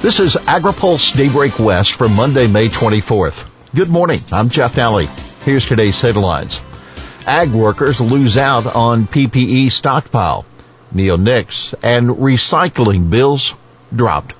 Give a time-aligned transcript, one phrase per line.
[0.00, 3.48] This is AgriPulse Daybreak West for Monday, May 24th.
[3.74, 4.20] Good morning.
[4.30, 5.06] I'm Jeff Daly.
[5.44, 6.62] Here's today's headlines.
[7.26, 10.44] Ag workers lose out on PPE stockpile.
[10.94, 13.54] Neonics and recycling bills
[13.92, 14.34] dropped.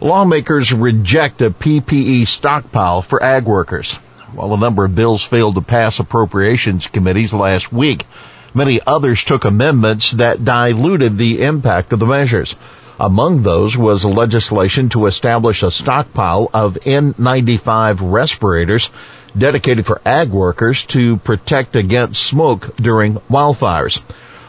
[0.00, 3.94] Lawmakers reject a PPE stockpile for ag workers.
[4.34, 8.04] While a number of bills failed to pass appropriations committees last week,
[8.52, 12.54] many others took amendments that diluted the impact of the measures.
[12.98, 18.90] Among those was legislation to establish a stockpile of N95 respirators
[19.36, 24.00] dedicated for ag workers to protect against smoke during wildfires.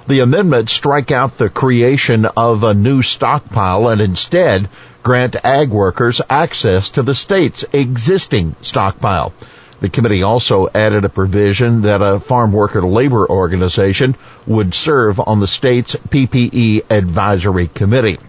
[0.07, 4.69] The amendments strike out the creation of a new stockpile and instead
[5.03, 9.33] grant ag workers access to the state's existing stockpile.
[9.81, 15.41] The committee also added a provision that a farm worker labor organization would serve on
[15.41, 18.19] the state's PPE advisory committee.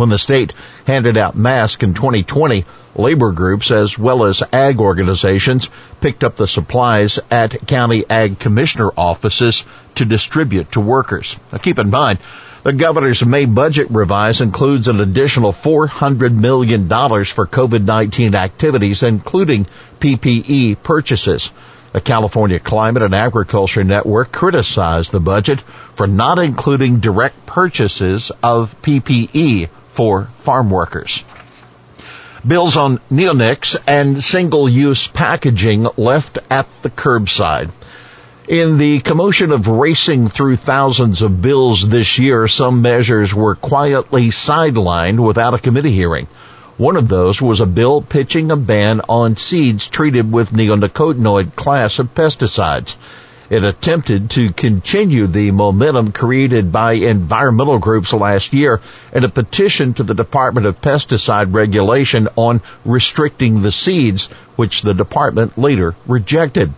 [0.00, 0.54] When the state
[0.86, 2.64] handed out masks in 2020,
[2.94, 5.68] labor groups as well as ag organizations
[6.00, 9.62] picked up the supplies at county ag commissioner offices
[9.96, 11.36] to distribute to workers.
[11.52, 12.18] Now keep in mind,
[12.62, 19.66] the governor's May budget revise includes an additional $400 million for COVID-19 activities, including
[20.00, 21.52] PPE purchases.
[21.92, 25.60] The California Climate and Agriculture Network criticized the budget
[25.94, 31.22] for not including direct purchases of PPE for farm workers.
[32.46, 37.70] Bills on neonics and single-use packaging left at the curbside.
[38.48, 44.30] In the commotion of racing through thousands of bills this year, some measures were quietly
[44.30, 46.26] sidelined without a committee hearing.
[46.76, 51.98] One of those was a bill pitching a ban on seeds treated with neonicotinoid class
[51.98, 52.96] of pesticides.
[53.50, 58.80] It attempted to continue the momentum created by environmental groups last year
[59.12, 64.94] in a petition to the Department of Pesticide Regulation on restricting the seeds, which the
[64.94, 66.72] department later rejected.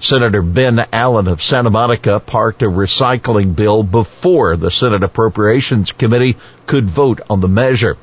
[0.00, 6.36] Senator Ben Allen of Santa Monica parked a recycling bill before the Senate Appropriations Committee
[6.66, 7.96] could vote on the measure.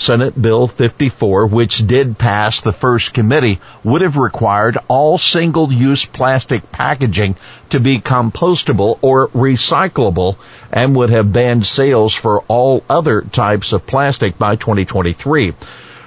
[0.00, 6.72] Senate Bill 54, which did pass the first committee, would have required all single-use plastic
[6.72, 7.36] packaging
[7.68, 10.36] to be compostable or recyclable
[10.72, 15.52] and would have banned sales for all other types of plastic by 2023.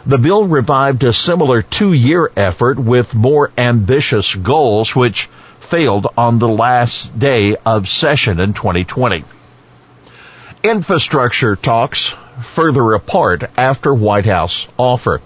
[0.08, 5.30] The bill revived a similar two-year effort with more ambitious goals, which
[5.60, 9.24] failed on the last day of session in 2020.
[10.64, 15.22] Infrastructure talks further apart after White House offer.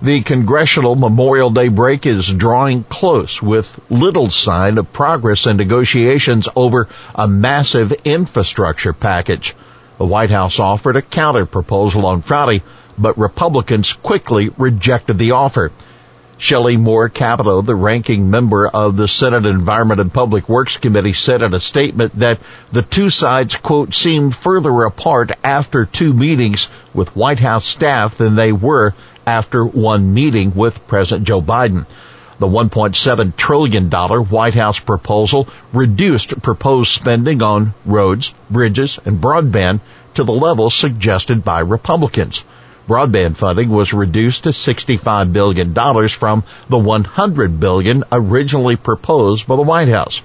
[0.00, 6.48] The congressional Memorial Day break is drawing close with little sign of progress in negotiations
[6.54, 6.86] over
[7.16, 9.56] a massive infrastructure package.
[9.98, 12.62] The White House offered a counter proposal on Friday,
[12.96, 15.72] but Republicans quickly rejected the offer.
[16.40, 21.42] Shelley Moore Capito, the ranking member of the Senate Environment and Public Works Committee, said
[21.42, 22.38] in a statement that
[22.70, 28.36] the two sides, quote, seemed further apart after two meetings with White House staff than
[28.36, 28.94] they were
[29.26, 31.86] after one meeting with President Joe Biden.
[32.38, 39.80] The $1.7 trillion White House proposal reduced proposed spending on roads, bridges, and broadband
[40.14, 42.44] to the levels suggested by Republicans.
[42.88, 45.74] Broadband funding was reduced to $65 billion
[46.08, 50.22] from the 100 billion originally proposed by the White House.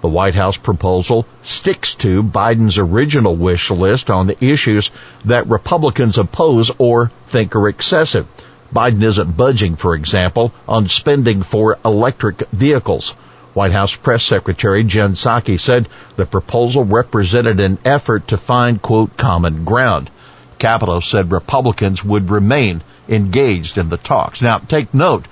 [0.00, 4.92] The White House proposal sticks to Biden's original wish list on the issues
[5.24, 8.28] that Republicans oppose or think are excessive.
[8.72, 13.10] Biden isn't budging, for example, on spending for electric vehicles.
[13.54, 19.16] White House Press Secretary Jen Psaki said the proposal represented an effort to find, quote,
[19.16, 20.10] common ground.
[20.58, 24.42] Capito said Republicans would remain engaged in the talks.
[24.42, 25.26] Now, take note.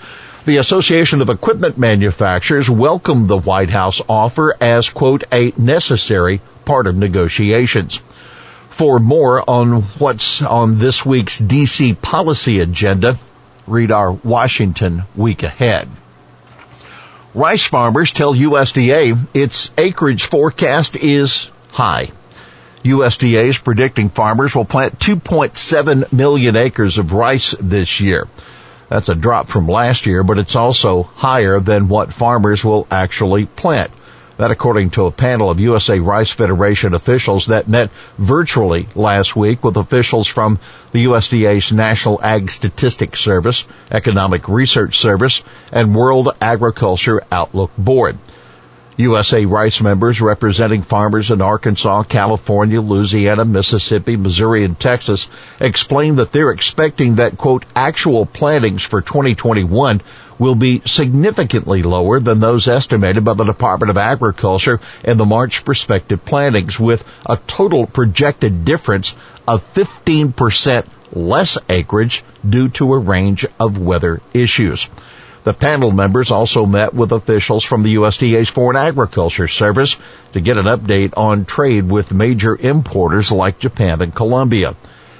[0.44, 6.86] The Association of Equipment Manufacturers welcomed the White House offer as, quote, a necessary part
[6.86, 8.00] of negotiations.
[8.68, 13.18] For more on what's on this week's DC policy agenda,
[13.66, 15.88] read our Washington week ahead.
[17.34, 22.10] Rice farmers tell USDA its acreage forecast is high.
[22.84, 28.26] USDA is predicting farmers will plant 2.7 million acres of rice this year.
[28.88, 33.46] That's a drop from last year, but it's also higher than what farmers will actually
[33.46, 33.90] plant.
[34.36, 39.62] That according to a panel of USA Rice Federation officials that met virtually last week
[39.62, 40.58] with officials from
[40.90, 48.18] the USDA's National Ag Statistics Service, Economic Research Service, and World Agriculture Outlook Board.
[48.96, 55.28] USA Rice members representing farmers in Arkansas, California, Louisiana, Mississippi, Missouri, and Texas
[55.60, 60.02] explained that they're expecting that, quote, actual plantings for 2021
[60.38, 65.64] will be significantly lower than those estimated by the Department of Agriculture in the March
[65.64, 69.14] prospective plantings with a total projected difference
[69.46, 74.88] of 15% less acreage due to a range of weather issues.
[75.44, 79.96] The panel members also met with officials from the USDA's Foreign Agriculture Service
[80.34, 84.76] to get an update on trade with major importers like Japan and Colombia.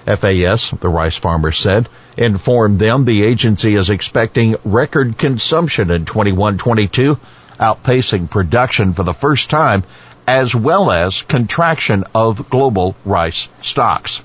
[0.07, 7.19] FAS, the rice farmers said, informed them the agency is expecting record consumption in 21-22,
[7.59, 9.83] outpacing production for the first time,
[10.27, 14.23] as well as contraction of global rice stocks.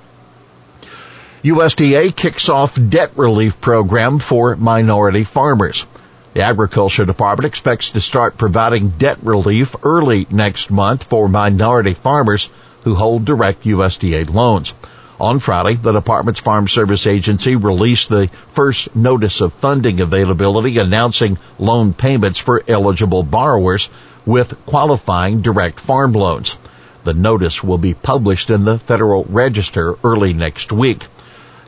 [1.44, 5.86] USDA kicks off debt relief program for minority farmers.
[6.34, 12.50] The Agriculture Department expects to start providing debt relief early next month for minority farmers
[12.84, 14.74] who hold direct USDA loans.
[15.20, 21.38] On Friday, the department's Farm Service Agency released the first notice of funding availability announcing
[21.60, 23.92] loan payments for eligible borrowers
[24.26, 26.58] with qualifying direct farm loans.
[27.04, 31.06] The notice will be published in the Federal Register early next week.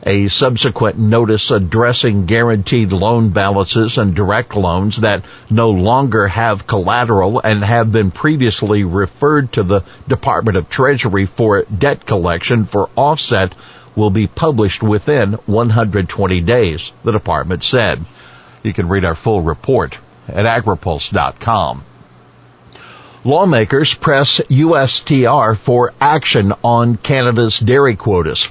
[0.02, 7.38] A subsequent notice addressing guaranteed loan balances and direct loans that no longer have collateral
[7.40, 13.54] and have been previously referred to the Department of Treasury for debt collection for offset
[13.94, 18.02] will be published within 120 days, the department said.
[18.62, 19.98] You can read our full report
[20.28, 21.84] at agripulse.com.
[23.22, 28.48] Lawmakers press USTR for action on Canada's dairy quotas.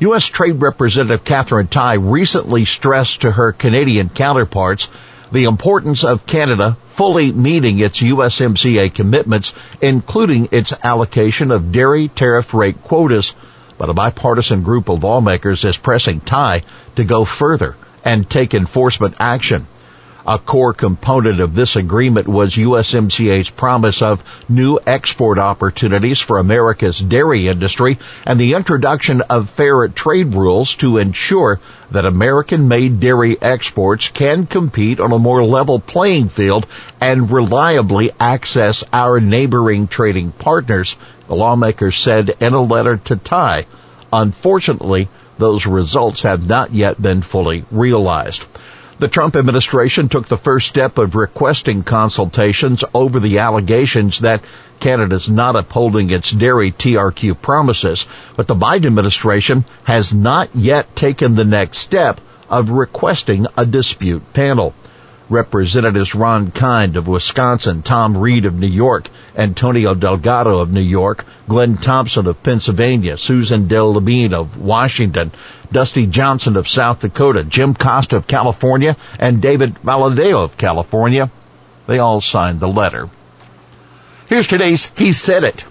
[0.00, 0.24] U.S.
[0.24, 4.88] Trade Representative Katherine Tai recently stressed to her Canadian counterparts
[5.30, 9.52] the importance of Canada fully meeting its USMCA commitments,
[9.82, 13.34] including its allocation of dairy tariff rate quotas.
[13.76, 16.64] But a bipartisan group of lawmakers is pressing Tai
[16.96, 19.66] to go further and take enforcement action.
[20.30, 27.00] A core component of this agreement was USMCA's promise of new export opportunities for America's
[27.00, 31.58] dairy industry and the introduction of fair trade rules to ensure
[31.90, 36.64] that American-made dairy exports can compete on a more level playing field
[37.00, 40.96] and reliably access our neighboring trading partners,
[41.26, 43.66] the lawmakers said in a letter to Tai.
[44.12, 48.44] Unfortunately, those results have not yet been fully realized.
[49.00, 54.44] The Trump administration took the first step of requesting consultations over the allegations that
[54.78, 58.06] Canada's not upholding its dairy TRQ promises,
[58.36, 62.20] but the Biden administration has not yet taken the next step
[62.50, 64.74] of requesting a dispute panel.
[65.30, 71.24] Representatives Ron Kind of Wisconsin, Tom Reed of New York, Antonio Delgado of New York,
[71.48, 75.30] Glenn Thompson of Pennsylvania, Suzan DelBene of Washington,
[75.70, 81.30] Dusty Johnson of South Dakota, Jim Costa of California, and David Valadao of California.
[81.86, 83.08] They all signed the letter.
[84.28, 85.64] Here's today's He Said It.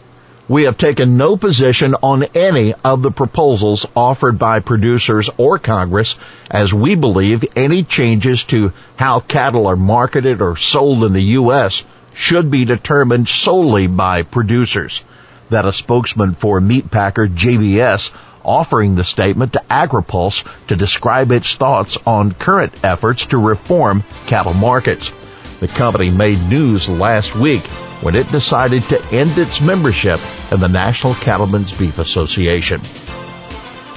[0.50, 6.16] We have taken no position on any of the proposals offered by producers or Congress
[6.50, 11.84] as we believe any changes to how cattle are marketed or sold in the U.S.
[12.16, 15.04] should be determined solely by producers.
[15.52, 18.10] That a spokesman for meatpacker JBS
[18.44, 24.56] offering the statement to AgriPulse to describe its thoughts on current efforts to reform cattle
[24.56, 25.14] markets.
[25.60, 27.66] The company made news last week
[28.02, 30.20] when it decided to end its membership
[30.52, 32.80] in the National Cattlemen's Beef Association.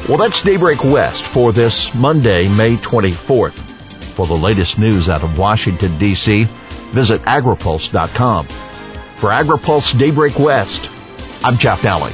[0.09, 3.53] Well, that's Daybreak West for this Monday, May 24th.
[4.15, 6.45] For the latest news out of Washington, D.C.,
[6.91, 8.47] visit agripulse.com.
[8.47, 10.91] For AgriPulse Daybreak West,
[11.45, 12.13] I'm Jeff Daly.